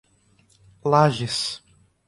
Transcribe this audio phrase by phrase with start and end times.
[0.91, 1.43] Lages